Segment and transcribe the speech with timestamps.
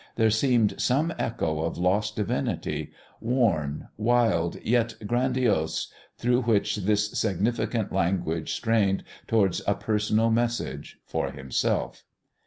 [0.15, 7.93] There seemed some echo of lost divinity, worn, wild yet grandiose, through which this significant
[7.93, 12.03] language strained towards a personal message for himself.